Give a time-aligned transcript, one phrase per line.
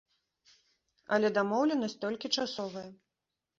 [1.17, 2.87] Але дамоўленасць толькі часовая.